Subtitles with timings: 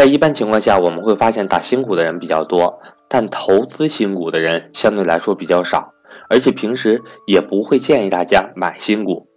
[0.00, 5.92] 在一般情况下，我们会发现打新股的人比较多，但投资新股的人相对来说比较少，
[6.30, 9.28] 而且平时也不会建议大家买新股。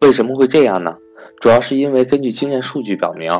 [0.00, 0.96] 为什么会这样呢？
[1.40, 3.30] 主要是因为根据经验数据表明，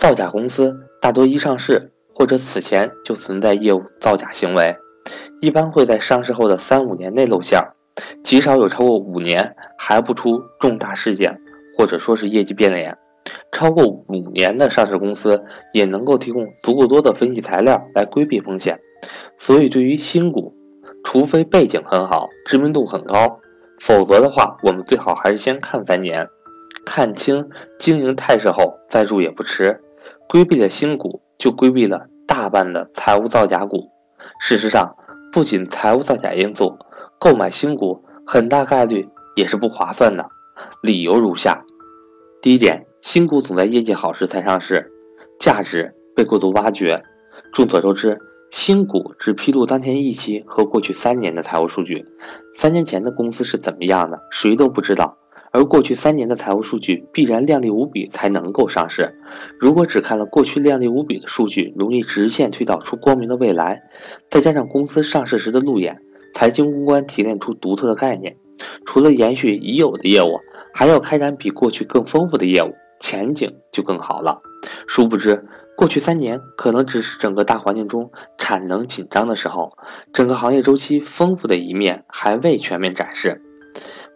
[0.00, 4.76] 造假公司大多一上市或者此前就存在业务造假行为，
[5.40, 7.60] 一般会在上市后的三五年内露馅，
[8.24, 11.40] 极少有超过五年还不出重大事件
[11.78, 12.98] 或者说是业绩变脸。
[13.52, 15.42] 超过五年的上市公司
[15.72, 18.80] 也能够提供足够多的分析材料来规避风险，
[19.36, 20.54] 所以对于新股，
[21.04, 23.40] 除非背景很好、知名度很高，
[23.80, 26.28] 否则的话，我们最好还是先看三年，
[26.86, 29.80] 看清经营态势后再入也不迟。
[30.28, 33.90] 规避了新股，就规避了大半的财务造假股。
[34.38, 34.94] 事实上，
[35.32, 36.78] 不仅财务造假因素，
[37.18, 40.28] 购买新股很大概率也是不划算的。
[40.82, 41.64] 理由如下：
[42.40, 42.86] 第一点。
[43.02, 44.92] 新股总在业绩好时才上市，
[45.38, 47.02] 价值被过度挖掘。
[47.52, 52.04] 众所周知，新股只披露当前一期和过去三年的财务数据，
[52.52, 55.16] 三年前的公司是怎么样的，谁都不知道。
[55.50, 59.18] 而过去三年的财务数据必然靓丽无比才能够上市。
[59.58, 63.82] 如果只看了过去靓丽无比的数据，容易直线推导出光明的未来。
[64.28, 66.00] 再加上公司上市时的路演，
[66.34, 68.36] 财经公关提炼出独特的概念，
[68.84, 70.38] 除了延续已有的业务，
[70.72, 72.72] 还要开展比过去更丰富的业务。
[73.00, 74.40] 前景就更好了。
[74.86, 75.44] 殊不知，
[75.76, 79.70] 过去三年可能只是整个大环境中产能紧张的时候，
[80.12, 83.42] 整个行业周期丰富的一面还未全面展示。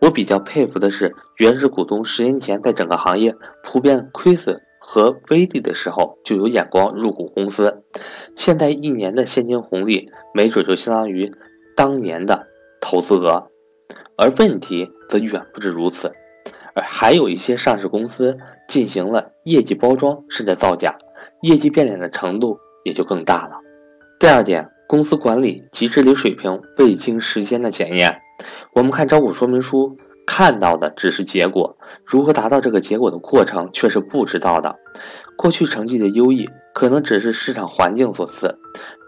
[0.00, 7.82] 我比较佩服的是，原始股东十年前在整个行业普遍亏损和危地的时候就有眼光入股公司，
[8.36, 11.30] 现在一年的现金红利没准就相当于
[11.74, 12.48] 当年的
[12.80, 13.48] 投资额，
[14.18, 16.12] 而问题则远不止如此。
[16.74, 18.36] 而还有一些上市公司
[18.68, 20.96] 进行了业绩包装甚至造假，
[21.42, 23.58] 业绩变脸的程度也就更大了。
[24.18, 28.20] 第二点，公司管理及治理水平未经时间的检验。
[28.74, 34.76] 我们看招股说明书，看到的只是结果，如何达到这个结果的过程却是不知道的。
[35.36, 38.58] 过去成绩的优异，可能只是市场环境所赐，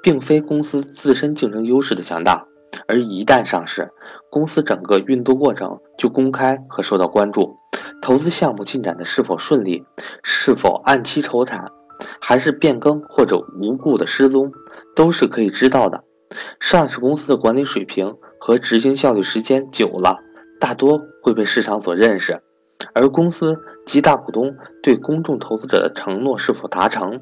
[0.03, 2.47] 并非公司自身竞争优势的强大。
[2.89, 3.91] 而一旦上市，
[4.31, 7.57] 公司整个运作过程就公开和受到关注，
[8.07, 9.85] 投资项目进展的是否顺利，
[10.23, 11.73] 是否按期筹产，
[12.21, 14.53] 还是变更或者无故的失踪，
[14.95, 16.05] 都是可以知道的。
[16.61, 20.21] 上市公司的管理水平和执行效率时间久了，
[20.61, 22.41] 大多会被市场所认识。
[22.95, 27.21] 而公司及大股东对公众投资者的承诺是否达成，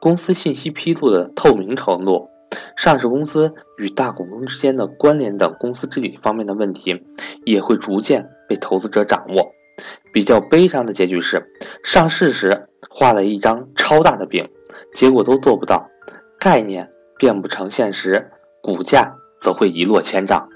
[0.00, 2.28] 公司信息披露的透明程度。
[2.76, 7.04] 上市公司与大股东之间的关联等公司治理方面的问题，
[7.44, 9.50] 也会逐渐被投资者掌握。
[10.12, 11.50] 比较悲伤的结局是，
[11.82, 14.48] 上市时画了一张超大的饼，
[14.94, 15.88] 结果都做不到，
[16.38, 18.30] 概念变不成现实，
[18.62, 20.48] 股价则会一落千丈。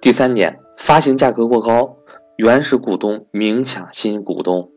[0.00, 1.96] 第三点，发行价格过高，
[2.36, 4.70] 原始股东明抢新股东。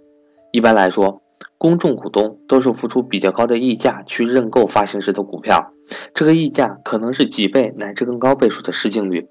[0.52, 1.22] 一般来说，
[1.58, 5.72] 公众股东都是付出比较高的溢价去认购发行时的股票。
[6.14, 9.28] 这个溢价可能是几倍乃至更高倍数的市净率，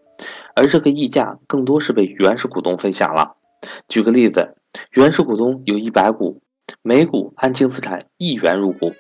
[0.55, 3.37] 而这个溢价更多是被原始股东分享了。
[3.89, 4.57] 举个例子，
[4.93, 6.43] 原始股东有一百股，
[6.83, 8.93] 每股按净资产一元入股，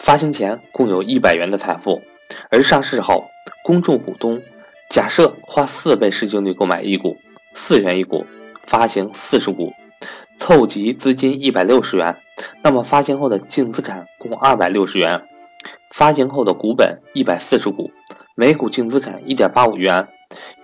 [0.00, 2.02] 发行前共有一百元的财富，
[2.50, 3.24] 而上市后，
[3.64, 4.40] 公众股东
[4.90, 7.16] 假设花四倍市净率购买一股，
[7.54, 8.26] 四元一股，
[8.66, 9.72] 发行四十股，
[10.38, 12.16] 凑集资金一百六十元，
[12.62, 15.22] 那么发行后的净资产共二百六十元。
[15.90, 17.90] 发行后的股本一百四十股，
[18.34, 20.08] 每股净资产一点八五元，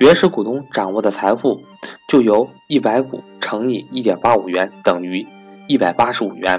[0.01, 1.61] 原始股东掌握的财富
[2.09, 5.27] 就由一百股乘以一点八五元等于
[5.69, 6.59] 一百八十五元。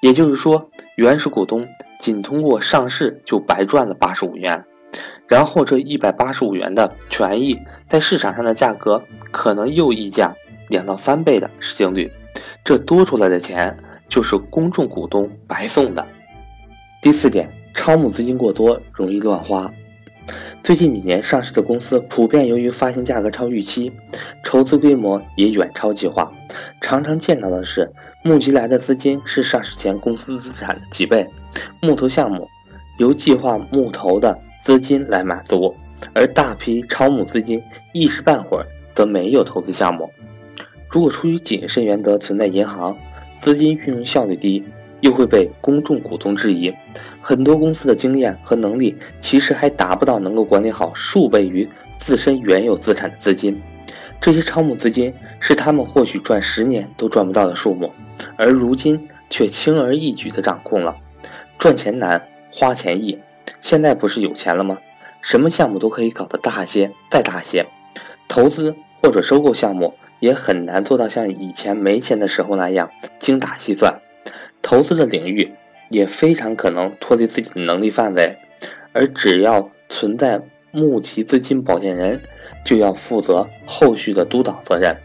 [0.00, 1.68] 也就是说，原始股东
[2.00, 4.64] 仅通过上市就白赚了八十五元。
[5.28, 10.34] 然后这一百八十五元的权益在市场上的价格可能又溢价
[10.70, 12.10] 两到三倍的市净率，
[12.64, 13.76] 这多出来的钱
[14.08, 16.06] 就是公众股东白送的。
[17.02, 17.46] 第四点。
[17.74, 19.72] 超募资金过多，容易乱花。
[20.62, 23.90] 最近几年上市的公司普遍由于发行价格超预期，
[24.44, 26.32] 筹资规模也远超计划。
[26.80, 27.90] 常常见到的是，
[28.22, 31.26] 募集来的资金是上市前公司资产的几倍，
[31.80, 32.48] 募投项目
[32.98, 35.74] 由计划募投的资金来满足，
[36.12, 37.60] 而大批超募资金
[37.92, 38.64] 一时半会儿
[38.94, 40.08] 则没有投资项目。
[40.88, 42.96] 如果出于谨慎原则存在银行，
[43.40, 44.62] 资金运用效率低，
[45.00, 46.72] 又会被公众股东质疑。
[47.22, 51.66] 很多公司的经验和能力其实还达不到能够管理好数倍于
[51.96, 53.62] 自身原有资产的资金，
[54.20, 57.92] 这些超募资金是他们或许赚十年都赚不到的数目，
[58.36, 60.96] 而如今却轻而易举地掌控了。
[61.58, 62.20] 赚钱难，
[62.50, 63.18] 花钱易。
[63.60, 64.78] 现在不是有钱了吗？
[65.20, 67.64] 什么项目都可以搞得大些，再大些。
[68.26, 72.90] 投资或者收购项目也很难做到像以前没钱的时候那样
[73.20, 74.00] 精打细算。
[74.60, 75.52] 投资的领域
[75.92, 78.36] 也非常可能脱离自己的能力范围，
[78.92, 80.40] 而只要存在
[80.70, 82.20] 募集资金保荐人，
[82.64, 84.96] 就要负责后续的督导责任。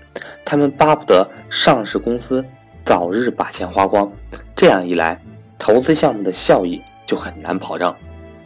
[0.45, 2.44] 他们巴不得上市公司
[2.86, 4.10] 早日把钱花光，
[4.56, 5.19] 这样一来，
[5.60, 7.94] 投资项目的效益就很难保证。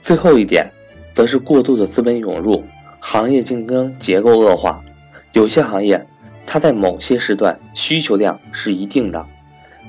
[0.02, 0.68] 最后一点，
[1.14, 2.64] 则是过度的资本涌入，
[3.00, 4.84] 行业竞争结构恶化。
[5.34, 6.08] 有些行业，
[6.48, 9.24] 它在某些时段需求量是一定的，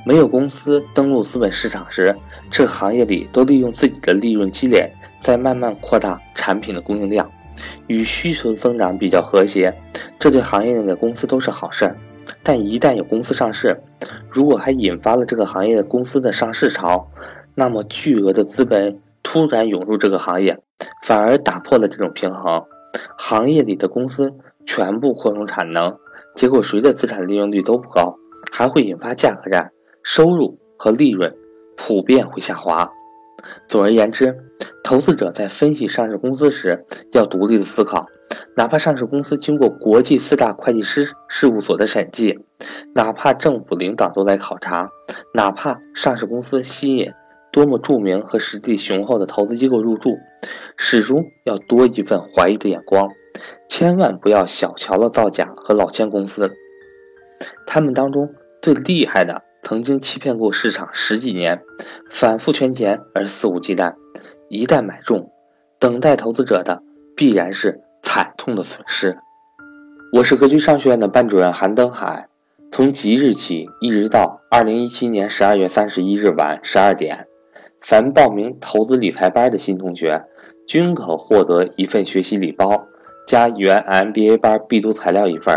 [0.04, 2.14] 没有公司登陆资本市场时，
[2.52, 4.88] 这个行业里都利用自己的利润积累，
[5.18, 7.28] 在慢慢扩大产品的供应量，
[7.86, 9.74] 与需求增长比较和谐，
[10.20, 11.90] 这对行业内的公司都是好事。
[12.42, 13.76] 但一旦有公司上市，
[14.30, 17.08] 如果还引发了这个行业的公司的上市潮，
[17.54, 19.00] 那么巨额的资本。
[19.24, 20.58] 突然涌入这个行业，
[21.06, 22.60] 反而打破了这种平衡。
[23.16, 24.32] 行业里的公司
[24.66, 25.96] 全部扩充产能，
[26.34, 28.16] 结果谁的资产利用率都不高，
[28.50, 29.70] 还会引发价格战，
[30.02, 31.32] 收入和利润
[31.84, 32.92] 普遍会下滑。
[33.66, 34.36] 总而言之，
[34.84, 38.06] 投资者在分析上市公司时要独立的思考，
[38.56, 42.38] 哪怕上市公司经过国际四大会计师事务所的审计，
[42.94, 44.90] 哪怕政府领导都来考察，
[45.34, 47.10] 哪怕上市公司吸引。
[47.50, 50.10] 多么著名和实力雄厚的投资机构入驻，
[50.76, 53.08] 始终要多一份怀疑的眼光，
[53.68, 56.48] 千万不要小瞧了造假和老千公司。
[57.66, 58.30] 他们当中
[58.62, 61.62] 最厉害的，曾经欺骗过市场十几年，
[62.10, 63.94] 反复圈钱而肆无忌惮，
[64.48, 65.30] 一旦买中，
[65.78, 66.82] 等待投资者的
[67.16, 69.16] 必然是惨痛的损失。
[70.14, 72.26] 我是格局商学院的班主任韩登海，
[72.72, 77.28] 从即日起一直到二零一七年十二月三十一日晚十二点。
[77.80, 80.24] 凡报名投资理财班的新同学，
[80.66, 82.88] 均可获得一份学习礼包，
[83.28, 85.56] 加原 MBA 班必读材料一份，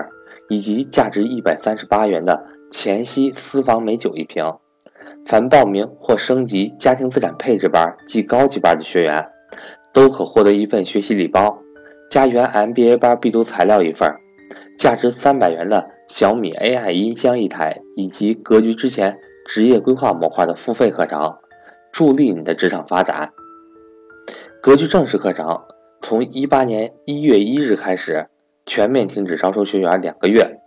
[0.50, 4.44] 以及价值一百三十八元的黔西私房美酒一瓶。
[5.25, 9.27] 凡报名或升级家庭资产配置班及高级班的学员，
[9.91, 11.57] 都可获得一份学习礼包，
[12.09, 14.07] 加原 MBA 班必读材料一份，
[14.77, 19.17] 价值三百元的小米 AI 音箱一台，以及格局之前
[19.47, 21.35] 职业规划模块的付费课程。
[21.91, 23.31] 助力你的职场发展。
[24.62, 25.62] 格局正式课程
[26.01, 28.27] 从一八年一月一日开始
[28.65, 30.59] 全面停止招收学员两个月，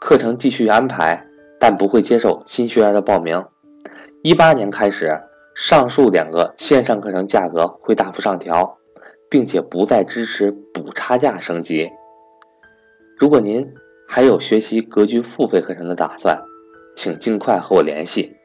[0.00, 1.26] 课程继续安排，
[1.58, 3.44] 但不会接受新学员的报名。
[4.22, 5.20] 一八年开始，
[5.54, 8.78] 上述两个线上课程价格会大幅上调，
[9.28, 11.90] 并且不再支持补差价升级。
[13.18, 13.68] 如果您
[14.06, 16.40] 还有学习格局付费课程的打算，
[16.94, 18.36] 请尽快和我联系。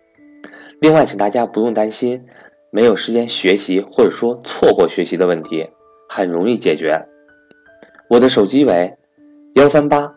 [0.81, 2.25] 另外，请大家不用担心
[2.71, 5.69] 没有时间学习或者说错过学习的问题，
[6.09, 7.07] 很容易解决。
[8.09, 8.97] 我的手机为
[9.53, 10.13] 幺三八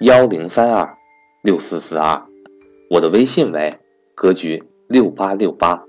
[0.00, 0.96] 幺零三二
[1.42, 2.22] 六四四二，
[2.88, 3.76] 我的微信为
[4.14, 5.87] 格局六八六八。